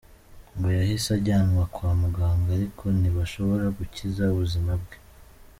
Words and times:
Ngo 0.55 0.69
yahise 0.79 1.07
ajyanwa 1.17 1.63
kwa 1.73 1.91
muganga 2.01 2.49
ariko 2.57 2.83
ntibashobora 2.99 3.65
gukiza 3.77 4.23
ubuzima 4.33 4.71
bwe. 4.81 4.97